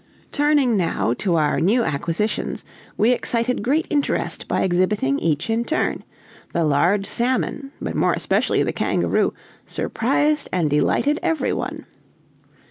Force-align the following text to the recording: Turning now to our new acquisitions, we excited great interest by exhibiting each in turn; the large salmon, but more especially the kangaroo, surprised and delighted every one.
Turning 0.31 0.75
now 0.75 1.13
to 1.13 1.35
our 1.35 1.61
new 1.61 1.83
acquisitions, 1.83 2.65
we 2.97 3.11
excited 3.11 3.61
great 3.61 3.85
interest 3.91 4.47
by 4.47 4.63
exhibiting 4.63 5.19
each 5.19 5.47
in 5.47 5.63
turn; 5.63 6.03
the 6.53 6.63
large 6.63 7.05
salmon, 7.05 7.71
but 7.79 7.93
more 7.93 8.13
especially 8.13 8.63
the 8.63 8.73
kangaroo, 8.73 9.31
surprised 9.67 10.49
and 10.51 10.71
delighted 10.71 11.19
every 11.21 11.53
one. 11.53 11.85